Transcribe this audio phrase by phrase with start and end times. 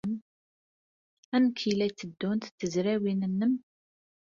[1.35, 3.53] Amek ay la tteddunt tezrawin-nnem?